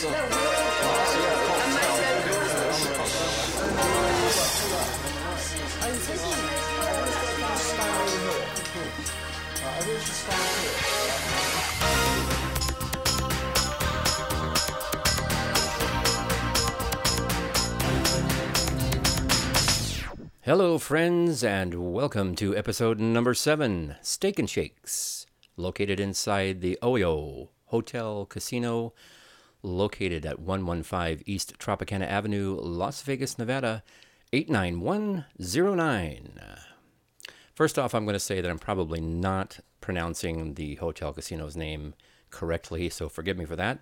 Hello, 0.00 0.08
friends, 20.78 21.44
and 21.44 21.92
welcome 21.92 22.34
to 22.36 22.56
episode 22.56 22.98
number 22.98 23.34
seven 23.34 23.96
Steak 24.00 24.38
and 24.38 24.48
Shakes, 24.48 25.26
located 25.58 26.00
inside 26.00 26.62
the 26.62 26.78
Oyo 26.82 27.48
Hotel 27.66 28.24
Casino, 28.24 28.94
located 29.62 30.26
at 30.26 30.40
115 30.40 31.22
East 31.26 31.58
Tropicana 31.58 32.06
Avenue, 32.06 32.58
Las 32.60 33.02
Vegas, 33.02 33.38
Nevada, 33.38 33.82
89109. 34.32 36.40
First 37.54 37.78
off, 37.78 37.94
I'm 37.94 38.04
going 38.04 38.14
to 38.14 38.20
say 38.20 38.40
that 38.40 38.50
I'm 38.50 38.58
probably 38.58 39.00
not 39.00 39.60
pronouncing 39.80 40.54
the 40.54 40.76
hotel 40.76 41.12
casino's 41.12 41.56
name 41.56 41.94
correctly, 42.30 42.88
so 42.88 43.08
forgive 43.08 43.36
me 43.36 43.44
for 43.44 43.56
that. 43.56 43.80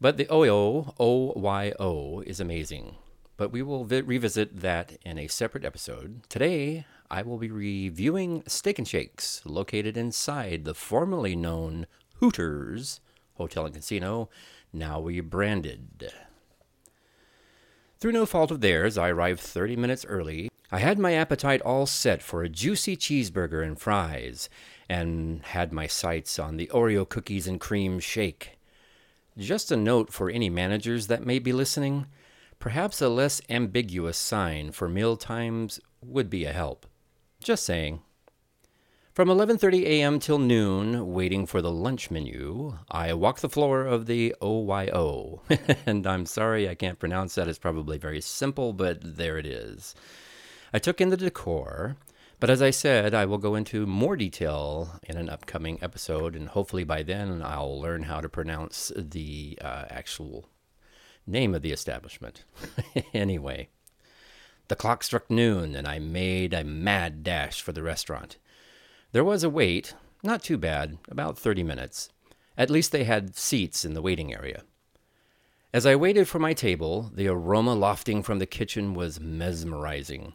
But 0.00 0.16
the 0.16 0.26
Oyo, 0.26 0.94
O 0.98 1.32
Y 1.36 1.72
O, 1.78 2.20
is 2.20 2.40
amazing 2.40 2.96
but 3.36 3.52
we 3.52 3.62
will 3.62 3.84
vi- 3.84 4.00
revisit 4.00 4.60
that 4.60 4.96
in 5.04 5.18
a 5.18 5.28
separate 5.28 5.64
episode. 5.64 6.28
Today, 6.28 6.86
I 7.10 7.22
will 7.22 7.38
be 7.38 7.50
reviewing 7.50 8.42
Steak 8.46 8.78
and 8.78 8.88
Shakes, 8.88 9.42
located 9.44 9.96
inside 9.96 10.64
the 10.64 10.74
formerly 10.74 11.36
known 11.36 11.86
Hooters 12.16 13.00
Hotel 13.34 13.66
and 13.66 13.74
Casino, 13.74 14.28
now 14.72 15.00
rebranded. 15.00 16.12
Through 17.98 18.12
no 18.12 18.26
fault 18.26 18.50
of 18.50 18.60
theirs, 18.60 18.98
I 18.98 19.08
arrived 19.08 19.40
30 19.40 19.76
minutes 19.76 20.04
early. 20.04 20.50
I 20.70 20.78
had 20.78 20.98
my 20.98 21.14
appetite 21.14 21.62
all 21.62 21.86
set 21.86 22.22
for 22.22 22.42
a 22.42 22.48
juicy 22.48 22.96
cheeseburger 22.96 23.64
and 23.64 23.78
fries, 23.78 24.48
and 24.88 25.42
had 25.42 25.72
my 25.72 25.86
sights 25.86 26.38
on 26.38 26.56
the 26.56 26.66
Oreo 26.68 27.08
cookies 27.08 27.46
and 27.46 27.60
cream 27.60 28.00
shake. 28.00 28.58
Just 29.38 29.72
a 29.72 29.76
note 29.76 30.12
for 30.12 30.30
any 30.30 30.50
managers 30.50 31.06
that 31.06 31.26
may 31.26 31.38
be 31.38 31.52
listening 31.52 32.06
Perhaps 32.64 33.02
a 33.02 33.10
less 33.10 33.42
ambiguous 33.50 34.16
sign 34.16 34.72
for 34.72 34.88
meal 34.88 35.18
times 35.18 35.80
would 36.02 36.30
be 36.30 36.46
a 36.46 36.52
help. 36.52 36.86
Just 37.38 37.64
saying. 37.64 38.00
From 39.14 39.28
11:30 39.28 39.84
a.m. 39.84 40.18
till 40.18 40.40
noon, 40.40 41.12
waiting 41.12 41.46
for 41.46 41.62
the 41.62 41.70
lunch 41.70 42.10
menu, 42.10 42.78
I 42.90 43.12
walk 43.12 43.38
the 43.38 43.48
floor 43.48 43.82
of 43.82 44.06
the 44.06 44.34
OYO. 44.42 45.40
and 45.86 46.04
I'm 46.04 46.26
sorry 46.26 46.68
I 46.68 46.74
can't 46.74 46.98
pronounce 46.98 47.36
that. 47.36 47.46
It's 47.46 47.56
probably 47.56 47.96
very 47.96 48.20
simple, 48.20 48.72
but 48.72 48.98
there 49.00 49.38
it 49.38 49.46
is. 49.46 49.94
I 50.72 50.80
took 50.80 51.00
in 51.00 51.10
the 51.10 51.16
decor, 51.16 51.94
but 52.40 52.50
as 52.50 52.60
I 52.60 52.70
said, 52.70 53.14
I 53.14 53.24
will 53.24 53.38
go 53.38 53.54
into 53.54 53.86
more 53.86 54.16
detail 54.16 54.98
in 55.04 55.16
an 55.16 55.30
upcoming 55.30 55.78
episode, 55.80 56.34
and 56.34 56.48
hopefully 56.48 56.82
by 56.82 57.04
then 57.04 57.40
I'll 57.40 57.80
learn 57.80 58.02
how 58.02 58.20
to 58.20 58.28
pronounce 58.28 58.90
the 58.96 59.56
uh, 59.62 59.84
actual 59.90 60.48
name 61.24 61.54
of 61.54 61.62
the 61.62 61.70
establishment. 61.70 62.42
anyway, 63.14 63.68
the 64.66 64.74
clock 64.74 65.04
struck 65.04 65.30
noon, 65.30 65.76
and 65.76 65.86
I 65.86 66.00
made 66.00 66.52
a 66.52 66.64
mad 66.64 67.22
dash 67.22 67.62
for 67.62 67.70
the 67.70 67.84
restaurant. 67.84 68.38
There 69.14 69.22
was 69.22 69.44
a 69.44 69.48
wait, 69.48 69.94
not 70.24 70.42
too 70.42 70.58
bad, 70.58 70.98
about 71.08 71.38
30 71.38 71.62
minutes. 71.62 72.08
At 72.58 72.68
least 72.68 72.90
they 72.90 73.04
had 73.04 73.36
seats 73.36 73.84
in 73.84 73.94
the 73.94 74.02
waiting 74.02 74.34
area. 74.34 74.64
As 75.72 75.86
I 75.86 75.94
waited 75.94 76.26
for 76.26 76.40
my 76.40 76.52
table, 76.52 77.12
the 77.14 77.28
aroma 77.28 77.74
lofting 77.74 78.24
from 78.24 78.40
the 78.40 78.46
kitchen 78.46 78.92
was 78.92 79.20
mesmerizing. 79.20 80.34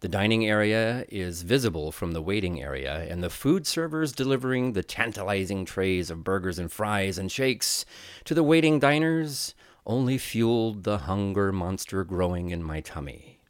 The 0.00 0.10
dining 0.10 0.44
area 0.44 1.06
is 1.08 1.40
visible 1.40 1.90
from 1.90 2.12
the 2.12 2.20
waiting 2.20 2.60
area, 2.60 3.06
and 3.08 3.24
the 3.24 3.30
food 3.30 3.66
servers 3.66 4.12
delivering 4.12 4.74
the 4.74 4.82
tantalizing 4.82 5.64
trays 5.64 6.10
of 6.10 6.22
burgers 6.22 6.58
and 6.58 6.70
fries 6.70 7.16
and 7.16 7.32
shakes 7.32 7.86
to 8.26 8.34
the 8.34 8.42
waiting 8.42 8.78
diners 8.78 9.54
only 9.86 10.18
fueled 10.18 10.84
the 10.84 10.98
hunger 10.98 11.50
monster 11.50 12.04
growing 12.04 12.50
in 12.50 12.62
my 12.62 12.82
tummy. 12.82 13.40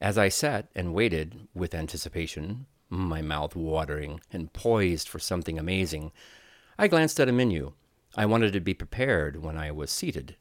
As 0.00 0.16
I 0.16 0.28
sat 0.28 0.68
and 0.76 0.94
waited 0.94 1.48
with 1.54 1.74
anticipation, 1.74 2.66
my 2.90 3.22
mouth 3.22 3.56
watering 3.56 4.20
and 4.32 4.52
poised 4.52 5.08
for 5.08 5.18
something 5.18 5.58
amazing, 5.58 6.12
I 6.76 6.88
glanced 6.88 7.20
at 7.20 7.28
a 7.28 7.32
menu. 7.32 7.72
I 8.16 8.26
wanted 8.26 8.52
to 8.52 8.60
be 8.60 8.74
prepared 8.74 9.42
when 9.42 9.56
I 9.56 9.70
was 9.70 9.90
seated. 9.90 10.36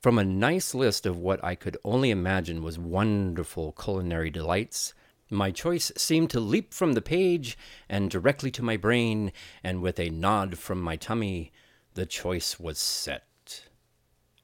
From 0.00 0.18
a 0.18 0.24
nice 0.24 0.74
list 0.74 1.06
of 1.06 1.18
what 1.18 1.44
I 1.44 1.54
could 1.54 1.76
only 1.84 2.10
imagine 2.10 2.62
was 2.62 2.78
wonderful 2.78 3.72
culinary 3.72 4.30
delights, 4.30 4.94
my 5.30 5.50
choice 5.50 5.90
seemed 5.96 6.28
to 6.30 6.40
leap 6.40 6.74
from 6.74 6.92
the 6.92 7.00
page 7.00 7.56
and 7.88 8.10
directly 8.10 8.50
to 8.50 8.62
my 8.62 8.76
brain, 8.76 9.32
and 9.62 9.80
with 9.80 9.98
a 9.98 10.10
nod 10.10 10.58
from 10.58 10.80
my 10.80 10.96
tummy, 10.96 11.52
the 11.94 12.04
choice 12.04 12.60
was 12.60 12.78
set. 12.78 13.62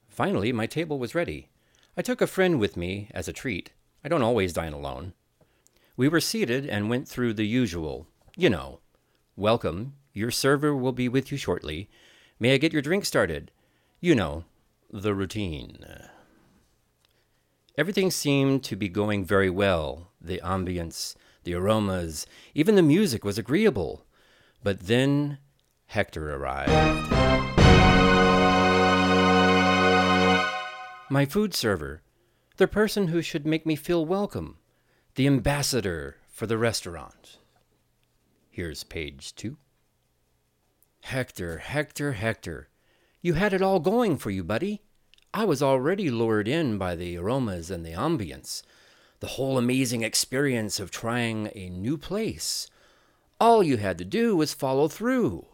Finally, 0.09 0.53
my 0.53 0.67
table 0.67 0.99
was 0.99 1.15
ready. 1.15 1.49
I 1.97 2.03
took 2.03 2.21
a 2.21 2.27
friend 2.27 2.59
with 2.59 2.77
me 2.77 3.11
as 3.13 3.29
a 3.29 3.33
treat. 3.33 3.73
I 4.03 4.09
don't 4.09 4.23
always 4.23 4.53
dine 4.53 4.73
alone. 4.73 5.13
We 5.99 6.09
were 6.09 6.21
seated 6.21 6.65
and 6.65 6.89
went 6.89 7.09
through 7.09 7.35
the 7.35 7.45
usual. 7.45 8.07
You 8.37 8.51
know, 8.51 8.79
welcome, 9.35 9.95
your 10.13 10.31
server 10.31 10.73
will 10.73 10.93
be 10.93 11.09
with 11.09 11.33
you 11.33 11.37
shortly. 11.37 11.91
May 12.39 12.55
I 12.55 12.59
get 12.59 12.73
your 12.73 12.83
drink 12.83 13.05
started? 13.05 13.51
You 14.01 14.15
know, 14.15 14.45
the 14.93 15.13
routine. 15.13 15.85
Everything 17.77 18.13
seemed 18.13 18.63
to 18.63 18.77
be 18.77 18.89
going 18.89 19.25
very 19.25 19.51
well. 19.51 20.13
The 20.21 20.41
ambience, 20.45 21.17
the 21.43 21.55
aromas, 21.55 22.29
even 22.55 22.77
the 22.77 22.83
music 22.83 23.25
was 23.25 23.37
agreeable. 23.37 24.07
But 24.63 24.87
then 24.87 25.39
Hector 25.87 26.33
arrived. 26.33 26.71
my 31.11 31.25
food 31.25 31.55
server, 31.55 32.03
the 32.57 32.69
person 32.69 33.09
who 33.09 33.21
should 33.21 33.45
make 33.45 33.67
me 33.67 33.75
feel 33.75 34.07
welcome, 34.07 34.58
the 35.19 35.27
ambassador 35.27 36.15
for 36.29 36.47
the 36.47 36.57
restaurant. 36.57 37.39
Here's 38.51 38.85
page 38.85 39.35
two. 39.35 39.57
Hector, 41.01 41.59
Hector, 41.59 42.13
Hector, 42.13 42.69
you 43.21 43.35
had 43.35 43.53
it 43.53 43.61
all 43.61 43.81
going 43.81 44.17
for 44.17 44.31
you, 44.31 44.45
buddy. 44.45 44.81
I 45.35 45.45
was 45.45 45.61
already 45.61 46.09
lured 46.09 46.47
in 46.47 46.79
by 46.79 46.95
the 46.95 47.17
aromas 47.17 47.69
and 47.69 47.85
the 47.85 47.95
ambience, 47.95 48.63
the 49.19 49.27
whole 49.27 49.59
amazing 49.59 50.05
experience 50.05 50.79
of 50.79 50.93
trying 50.93 51.51
a 51.53 51.69
new 51.69 51.99
place. 51.99 52.69
All 53.41 53.61
you 53.61 53.79
had 53.79 53.99
to 53.99 54.05
do 54.05 54.37
was 54.37 54.55
follow 54.55 54.87
through. 54.87 55.47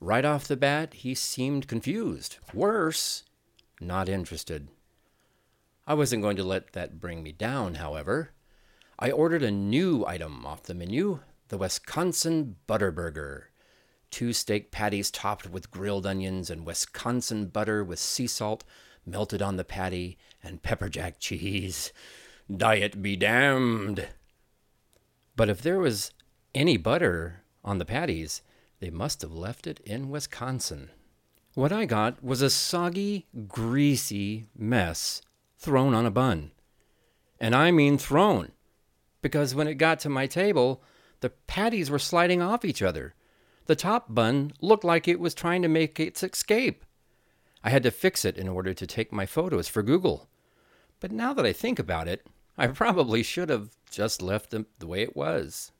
Right 0.00 0.26
off 0.26 0.46
the 0.46 0.58
bat, 0.58 0.92
he 0.92 1.14
seemed 1.14 1.66
confused. 1.66 2.36
Worse, 2.52 3.22
not 3.80 4.10
interested. 4.10 4.68
I 5.86 5.94
wasn't 5.94 6.20
going 6.20 6.36
to 6.36 6.44
let 6.44 6.74
that 6.74 7.00
bring 7.00 7.22
me 7.22 7.32
down, 7.32 7.76
however. 7.76 8.32
I 9.02 9.10
ordered 9.10 9.42
a 9.42 9.50
new 9.50 10.04
item 10.04 10.44
off 10.44 10.64
the 10.64 10.74
menu 10.74 11.20
the 11.48 11.56
Wisconsin 11.56 12.56
Butterburger. 12.68 13.44
Two 14.10 14.32
steak 14.34 14.70
patties 14.70 15.10
topped 15.10 15.48
with 15.48 15.70
grilled 15.70 16.06
onions 16.06 16.50
and 16.50 16.66
Wisconsin 16.66 17.46
butter 17.46 17.82
with 17.82 17.98
sea 17.98 18.26
salt 18.26 18.62
melted 19.06 19.40
on 19.40 19.56
the 19.56 19.64
patty 19.64 20.18
and 20.42 20.62
pepper 20.62 20.90
jack 20.90 21.18
cheese. 21.18 21.92
Diet 22.54 23.02
be 23.02 23.16
damned! 23.16 24.08
But 25.34 25.48
if 25.48 25.62
there 25.62 25.78
was 25.78 26.12
any 26.54 26.76
butter 26.76 27.42
on 27.64 27.78
the 27.78 27.86
patties, 27.86 28.42
they 28.80 28.90
must 28.90 29.22
have 29.22 29.32
left 29.32 29.66
it 29.66 29.80
in 29.80 30.10
Wisconsin. 30.10 30.90
What 31.54 31.72
I 31.72 31.86
got 31.86 32.22
was 32.22 32.42
a 32.42 32.50
soggy, 32.50 33.26
greasy 33.48 34.46
mess 34.54 35.22
thrown 35.58 35.94
on 35.94 36.04
a 36.06 36.10
bun. 36.10 36.52
And 37.40 37.54
I 37.54 37.70
mean 37.70 37.96
thrown, 37.96 38.52
because 39.22 39.54
when 39.54 39.68
it 39.68 39.74
got 39.74 40.00
to 40.00 40.08
my 40.08 40.26
table, 40.26 40.82
the 41.20 41.30
patties 41.30 41.90
were 41.90 41.98
sliding 41.98 42.40
off 42.40 42.64
each 42.64 42.82
other. 42.82 43.14
The 43.66 43.76
top 43.76 44.06
bun 44.14 44.52
looked 44.60 44.84
like 44.84 45.06
it 45.06 45.20
was 45.20 45.34
trying 45.34 45.62
to 45.62 45.68
make 45.68 46.00
its 46.00 46.22
escape. 46.22 46.84
I 47.62 47.70
had 47.70 47.82
to 47.82 47.90
fix 47.90 48.24
it 48.24 48.36
in 48.38 48.48
order 48.48 48.72
to 48.72 48.86
take 48.86 49.12
my 49.12 49.26
photos 49.26 49.68
for 49.68 49.82
Google. 49.82 50.28
But 50.98 51.12
now 51.12 51.34
that 51.34 51.46
I 51.46 51.52
think 51.52 51.78
about 51.78 52.08
it, 52.08 52.26
I 52.56 52.66
probably 52.68 53.22
should 53.22 53.48
have 53.48 53.70
just 53.90 54.22
left 54.22 54.50
them 54.50 54.66
the 54.78 54.86
way 54.86 55.02
it 55.02 55.16
was. 55.16 55.72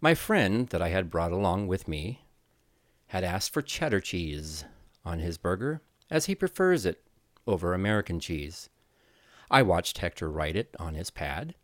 My 0.00 0.14
friend 0.14 0.68
that 0.68 0.82
I 0.82 0.88
had 0.88 1.10
brought 1.10 1.32
along 1.32 1.66
with 1.66 1.88
me 1.88 2.24
had 3.08 3.24
asked 3.24 3.52
for 3.52 3.62
cheddar 3.62 4.00
cheese 4.00 4.64
on 5.04 5.18
his 5.18 5.38
burger, 5.38 5.82
as 6.10 6.26
he 6.26 6.34
prefers 6.34 6.84
it 6.84 7.02
over 7.46 7.74
American 7.74 8.20
cheese. 8.20 8.68
I 9.50 9.62
watched 9.62 9.98
Hector 9.98 10.30
write 10.30 10.56
it 10.56 10.74
on 10.78 10.94
his 10.94 11.10
pad. 11.10 11.54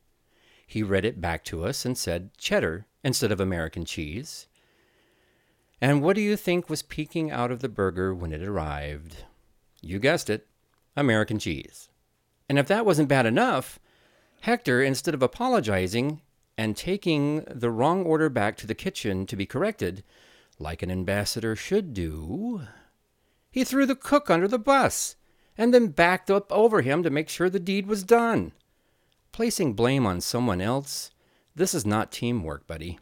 He 0.71 0.85
read 0.85 1.05
it 1.05 1.21
back 1.21 1.43
to 1.47 1.65
us 1.65 1.85
and 1.85 1.99
said 1.99 2.31
cheddar 2.39 2.87
instead 3.03 3.33
of 3.33 3.41
American 3.41 3.85
cheese. 3.85 4.47
And 5.81 6.01
what 6.01 6.15
do 6.15 6.23
you 6.23 6.37
think 6.37 6.71
was 6.71 6.81
peeking 6.81 7.29
out 7.29 7.51
of 7.51 7.59
the 7.59 7.69
burger 7.69 8.15
when 8.15 8.33
it 8.33 8.41
arrived? 8.41 9.25
You 9.83 9.99
guessed 9.99 10.31
it 10.31 10.47
American 10.97 11.41
cheese. 11.41 11.89
And 12.49 12.57
if 12.57 12.69
that 12.69 12.87
wasn't 12.87 13.09
bad 13.09 13.27
enough, 13.27 13.81
Hector, 14.43 14.81
instead 14.81 15.13
of 15.13 15.25
apologizing 15.25 16.23
and 16.57 16.77
taking 16.77 17.43
the 17.51 17.73
wrong 17.73 18.05
order 18.05 18.29
back 18.29 18.57
to 18.59 18.69
the 18.69 18.75
kitchen 18.77 19.27
to 19.27 19.35
be 19.35 19.47
corrected, 19.47 20.05
like 20.61 20.85
an 20.85 20.91
ambassador 20.93 21.57
should 21.57 21.93
do, 21.93 22.61
he 23.51 23.65
threw 23.65 23.87
the 23.87 23.97
cook 23.97 24.31
under 24.31 24.47
the 24.47 24.57
bus 24.57 25.17
and 25.59 25.75
then 25.75 25.89
backed 25.89 26.31
up 26.31 26.53
over 26.53 26.83
him 26.83 27.03
to 27.03 27.11
make 27.11 27.29
sure 27.29 27.51
the 27.51 27.59
deed 27.59 27.89
was 27.89 28.05
done. 28.05 28.53
Placing 29.33 29.75
blame 29.75 30.07
on 30.07 30.21
someone 30.21 30.61
else, 30.61 31.11
this 31.55 31.75
is 31.75 31.87
not 31.87 32.13
teamwork, 32.13 32.67
buddy. 32.67 32.99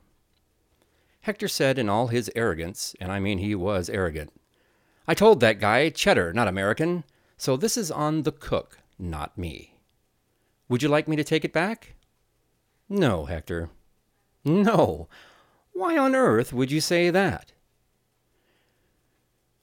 Hector 1.22 1.48
said 1.48 1.78
in 1.78 1.88
all 1.88 2.08
his 2.08 2.30
arrogance, 2.36 2.94
and 3.00 3.10
I 3.12 3.20
mean 3.20 3.38
he 3.38 3.54
was 3.54 3.88
arrogant, 3.88 4.32
I 5.10 5.14
told 5.14 5.40
that 5.40 5.58
guy 5.58 5.88
cheddar, 5.88 6.34
not 6.34 6.48
American, 6.48 7.02
so 7.38 7.56
this 7.56 7.78
is 7.78 7.90
on 7.90 8.24
the 8.24 8.32
cook, 8.32 8.80
not 8.98 9.38
me. 9.38 9.74
Would 10.68 10.82
you 10.82 10.90
like 10.90 11.08
me 11.08 11.16
to 11.16 11.24
take 11.24 11.46
it 11.46 11.52
back? 11.52 11.94
No, 12.90 13.24
Hector. 13.24 13.70
No. 14.44 15.08
Why 15.72 15.96
on 15.96 16.14
earth 16.14 16.52
would 16.52 16.70
you 16.70 16.82
say 16.82 17.08
that? 17.08 17.52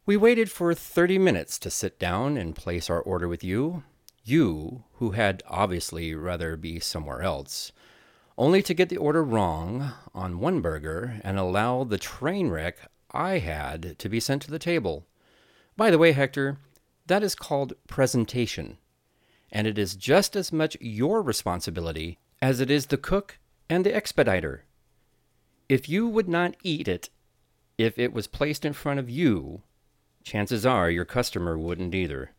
We 0.07 0.17
waited 0.17 0.49
for 0.49 0.73
30 0.73 1.19
minutes 1.19 1.59
to 1.59 1.69
sit 1.69 1.99
down 1.99 2.37
and 2.37 2.55
place 2.55 2.89
our 2.89 3.01
order 3.01 3.27
with 3.27 3.43
you, 3.43 3.83
you 4.27 4.83
who 4.93 5.11
had 5.11 5.43
obviously 5.47 6.15
rather 6.15 6.57
be 6.57 6.79
somewhere 6.79 7.21
else, 7.21 7.71
only 8.37 8.61
to 8.63 8.73
get 8.73 8.89
the 8.89 8.97
order 8.97 9.23
wrong 9.23 9.93
on 10.13 10.39
one 10.39 10.61
burger 10.61 11.21
and 11.23 11.37
allow 11.37 11.83
the 11.83 11.97
train 11.97 12.49
wreck 12.49 12.77
I 13.11 13.37
had 13.37 13.97
to 13.99 14.09
be 14.09 14.19
sent 14.19 14.41
to 14.43 14.51
the 14.51 14.59
table. 14.59 15.05
By 15.77 15.91
the 15.91 15.97
way, 15.97 16.11
Hector, 16.11 16.57
that 17.05 17.23
is 17.23 17.35
called 17.35 17.73
presentation, 17.87 18.77
and 19.51 19.67
it 19.67 19.77
is 19.77 19.95
just 19.95 20.35
as 20.35 20.51
much 20.51 20.75
your 20.81 21.21
responsibility 21.21 22.17
as 22.41 22.59
it 22.59 22.69
is 22.69 22.87
the 22.87 22.97
cook 22.97 23.39
and 23.69 23.85
the 23.85 23.95
expediter. 23.95 24.65
If 25.69 25.87
you 25.87 26.07
would 26.07 26.27
not 26.27 26.57
eat 26.63 26.87
it 26.87 27.09
if 27.77 27.97
it 27.97 28.13
was 28.13 28.27
placed 28.27 28.65
in 28.65 28.73
front 28.73 28.99
of 28.99 29.09
you, 29.09 29.61
chances 30.23 30.65
are 30.65 30.89
your 30.89 31.05
customer 31.05 31.57
wouldn't 31.57 31.95
either. 31.95 32.31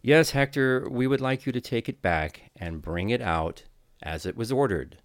Yes, 0.00 0.30
Hector, 0.30 0.88
we 0.88 1.06
would 1.06 1.20
like 1.20 1.44
you 1.44 1.52
to 1.52 1.60
take 1.60 1.88
it 1.88 2.00
back 2.00 2.50
and 2.54 2.82
bring 2.82 3.10
it 3.10 3.20
out 3.20 3.64
as 4.02 4.24
it 4.24 4.36
was 4.36 4.52
ordered. 4.52 4.98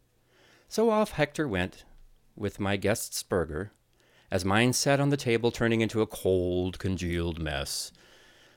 So 0.67 0.89
off 0.91 1.11
Hector 1.11 1.47
went 1.47 1.83
with 2.35 2.59
my 2.59 2.77
guest's 2.77 3.23
burger, 3.23 3.71
as 4.29 4.45
mine 4.45 4.73
sat 4.73 4.99
on 4.99 5.09
the 5.09 5.17
table 5.17 5.51
turning 5.51 5.81
into 5.81 6.01
a 6.01 6.07
cold, 6.07 6.79
congealed 6.79 7.39
mess. 7.39 7.91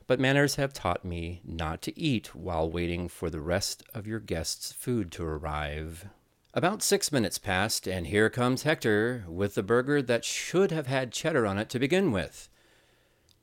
But 0.05 0.19
manners 0.19 0.55
have 0.55 0.73
taught 0.73 1.03
me 1.03 1.41
not 1.43 1.81
to 1.83 1.99
eat 1.99 2.33
while 2.33 2.69
waiting 2.69 3.07
for 3.07 3.29
the 3.29 3.41
rest 3.41 3.83
of 3.93 4.07
your 4.07 4.19
guest's 4.19 4.71
food 4.71 5.11
to 5.13 5.23
arrive. 5.23 6.07
About 6.53 6.81
six 6.81 7.11
minutes 7.11 7.37
passed, 7.37 7.87
and 7.87 8.07
here 8.07 8.29
comes 8.29 8.63
Hector 8.63 9.25
with 9.27 9.55
the 9.55 9.63
burger 9.63 10.01
that 10.01 10.23
should 10.23 10.71
have 10.71 10.87
had 10.87 11.11
cheddar 11.11 11.45
on 11.45 11.57
it 11.57 11.69
to 11.69 11.79
begin 11.79 12.11
with. 12.11 12.47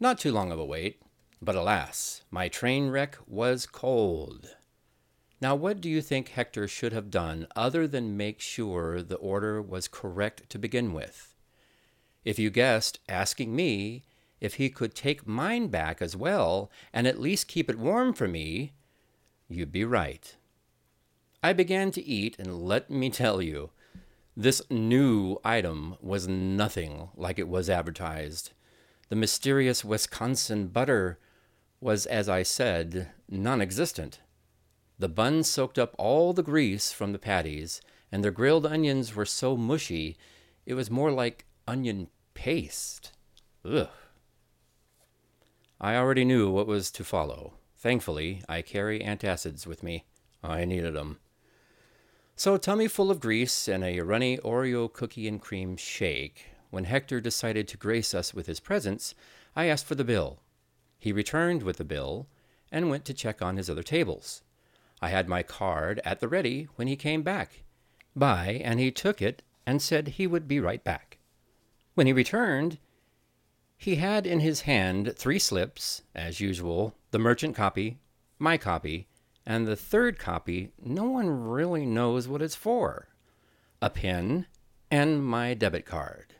Not 0.01 0.19
too 0.19 0.33
long 0.33 0.51
of 0.51 0.59
a 0.59 0.65
wait, 0.65 1.01
but 1.45 1.55
alas, 1.55 2.23
my 2.31 2.49
train 2.49 2.89
wreck 2.89 3.19
was 3.27 3.67
cold. 3.67 4.57
Now, 5.41 5.55
what 5.55 5.81
do 5.81 5.91
you 5.91 6.01
think 6.01 6.31
Hector 6.31 6.67
should 6.67 6.93
have 6.93 7.11
done 7.11 7.47
other 7.55 7.87
than 7.87 8.17
make 8.17 8.41
sure 8.41 9.03
the 9.03 9.17
order 9.17 9.61
was 9.61 9.89
correct 9.89 10.49
to 10.49 10.59
begin 10.59 10.93
with? 10.93 11.35
If 12.25 12.39
you 12.39 12.51
guessed, 12.51 13.01
asking 13.09 13.55
me 13.55 14.05
if 14.41 14.55
he 14.55 14.71
could 14.71 14.95
take 14.95 15.27
mine 15.27 15.69
back 15.69 16.01
as 16.01 16.17
well 16.17 16.71
and 16.93 17.07
at 17.07 17.21
least 17.21 17.49
keep 17.49 17.69
it 17.69 17.79
warm 17.79 18.15
for 18.15 18.27
me, 18.27 18.73
you'd 19.49 19.73
be 19.73 19.85
right. 19.85 20.35
I 21.43 21.53
began 21.53 21.91
to 21.91 22.03
eat, 22.03 22.37
and 22.39 22.63
let 22.63 22.89
me 22.89 23.11
tell 23.23 23.43
you, 23.43 23.71
this 24.37 24.63
new 24.71 25.37
item 25.45 25.97
was 26.01 26.27
nothing 26.27 27.11
like 27.15 27.39
it 27.39 27.49
was 27.49 27.69
advertised. 27.69 28.53
The 29.11 29.17
mysterious 29.17 29.85
Wisconsin 29.85 30.69
butter 30.69 31.19
was, 31.81 32.07
as 32.07 32.29
I 32.29 32.43
said, 32.43 33.11
non 33.29 33.61
existent. 33.61 34.21
The 34.99 35.09
buns 35.09 35.49
soaked 35.49 35.79
up 35.79 35.95
all 35.99 36.33
the 36.33 36.43
grease 36.43 36.93
from 36.93 37.13
the 37.13 37.19
patties, 37.19 37.81
and 38.13 38.23
their 38.23 38.31
grilled 38.31 38.67
onions 38.67 39.15
were 39.15 39.27
so 39.27 39.57
mushy 39.57 40.17
it 40.67 40.75
was 40.75 40.91
more 40.91 41.11
like 41.11 41.45
onion 41.67 42.09
paste. 42.33 43.13
Ugh. 43.65 43.89
I 45.81 45.97
already 45.97 46.25
knew 46.25 46.51
what 46.51 46.67
was 46.67 46.91
to 46.93 47.05
follow. 47.05 47.55
Thankfully, 47.77 48.43
I 48.49 48.63
carry 48.63 49.01
antacids 49.01 49.67
with 49.67 49.83
me. 49.83 50.05
I 50.43 50.65
needed 50.65 50.95
them. 50.95 51.19
So, 52.37 52.57
tummy 52.57 52.89
full 52.89 53.11
of 53.11 53.21
grease 53.21 53.69
and 53.69 53.85
a 53.85 54.01
runny 54.01 54.39
Oreo 54.39 54.93
cookie 54.93 55.29
and 55.29 55.41
cream 55.41 55.77
shake, 55.77 56.47
when 56.71 56.85
Hector 56.85 57.21
decided 57.21 57.69
to 57.69 57.77
grace 57.77 58.15
us 58.15 58.35
with 58.35 58.47
his 58.47 58.59
presence, 58.59 59.15
I 59.55 59.67
asked 59.67 59.87
for 59.87 59.95
the 59.95 60.05
bill. 60.05 60.41
He 61.05 61.13
returned 61.13 61.65
with 61.65 61.77
the 61.77 61.85
bill 61.85 62.29
and 62.73 62.89
went 62.89 63.05
to 63.05 63.13
check 63.13 63.43
on 63.43 63.59
his 63.59 63.69
other 63.69 63.83
tables. 63.83 64.43
I 65.03 65.11
had 65.11 65.29
my 65.29 65.43
card 65.43 66.01
at 66.03 66.21
the 66.21 66.29
ready 66.29 66.67
when 66.77 66.89
he 66.89 66.97
came 66.97 67.23
back 67.23 67.63
by, 68.17 68.63
and 68.65 68.81
he 68.81 68.91
took 68.91 69.21
it 69.21 69.43
and 69.67 69.83
said 69.83 70.09
he 70.09 70.27
would 70.27 70.49
be 70.49 70.61
right 70.61 70.83
back. 70.83 71.19
When 71.93 72.07
he 72.07 72.15
returned, 72.15 72.79
he 73.77 73.97
had 73.97 74.27
in 74.27 74.41
his 74.41 74.63
hand 74.63 75.13
three 75.15 75.39
slips, 75.39 76.01
as 76.15 76.41
usual 76.41 76.95
the 77.11 77.19
merchant 77.19 77.55
copy, 77.55 77.99
my 78.39 78.57
copy, 78.57 79.07
and 79.45 79.67
the 79.67 79.77
third 79.77 80.19
copy 80.19 80.73
no 80.83 81.05
one 81.05 81.29
really 81.29 81.85
knows 81.85 82.29
what 82.29 82.41
it's 82.41 82.55
for 82.55 83.09
a 83.83 83.91
pen 83.91 84.47
and 84.91 85.23
my 85.23 85.53
debit 85.53 85.85
card. 85.85 86.37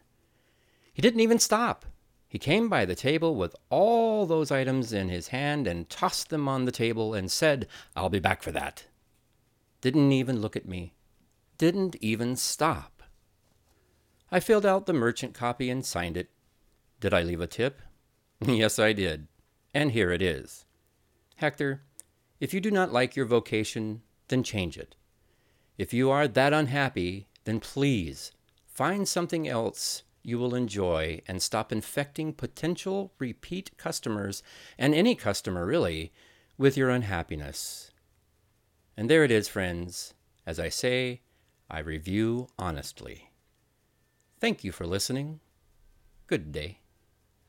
He 0.95 1.03
didn't 1.03 1.21
even 1.21 1.39
stop. 1.39 1.85
He 2.35 2.41
came 2.41 2.69
by 2.69 2.85
the 2.85 2.97
table 2.97 3.37
with 3.37 3.55
all 3.71 4.27
those 4.27 4.51
items 4.51 4.93
in 4.93 5.09
his 5.09 5.29
hand 5.29 5.69
and 5.69 5.89
tossed 5.89 6.31
them 6.31 6.49
on 6.49 6.65
the 6.65 6.73
table 6.73 7.15
and 7.15 7.31
said, 7.31 7.69
I'll 7.95 8.09
be 8.09 8.19
back 8.19 8.43
for 8.43 8.51
that. 8.51 8.87
Didn't 9.81 10.11
even 10.11 10.41
look 10.41 10.57
at 10.57 10.67
me. 10.67 10.95
Didn't 11.59 11.95
even 12.01 12.35
stop. 12.35 13.05
I 14.33 14.41
filled 14.41 14.67
out 14.67 14.87
the 14.87 14.93
merchant 14.93 15.33
copy 15.33 15.71
and 15.71 15.87
signed 15.87 16.17
it. 16.17 16.29
Did 16.99 17.15
I 17.15 17.23
leave 17.23 17.41
a 17.41 17.47
tip? 17.47 17.81
yes, 18.41 18.81
I 18.81 18.93
did. 18.93 19.29
And 19.73 19.93
here 19.93 20.11
it 20.11 20.21
is. 20.21 20.65
Hector, 21.37 21.83
if 22.41 22.53
you 22.53 22.61
do 22.61 22.73
not 22.73 22.93
like 22.93 23.15
your 23.15 23.27
vocation, 23.27 24.03
then 24.27 24.43
change 24.43 24.77
it. 24.77 24.97
If 25.79 25.95
you 25.95 26.11
are 26.11 26.27
that 26.27 26.53
unhappy, 26.53 27.29
then 27.45 27.61
please 27.61 28.33
find 28.67 29.07
something 29.07 29.47
else 29.47 30.03
you 30.25 30.39
will 30.39 30.55
enjoy 30.55 31.21
and 31.29 31.41
stop 31.43 31.71
infecting 31.71 32.33
potential 32.33 33.13
repeat 33.19 33.77
customers 33.77 34.43
and 34.79 34.95
any 34.95 35.15
customer 35.15 35.67
really 35.67 36.13
with 36.57 36.77
your 36.77 36.91
unhappiness. 36.91 37.91
And 38.97 39.11
there 39.11 39.25
it 39.25 39.31
is, 39.31 39.49
friends. 39.49 40.15
As 40.47 40.59
I 40.59 40.69
say, 40.69 41.21
I 41.71 41.81
review 41.81 42.49
honestly. 42.59 43.31
Thank 44.41 44.65
you 44.65 44.73
for 44.73 44.87
listening. 44.87 45.41
Good 46.27 46.53
day. 46.53 46.81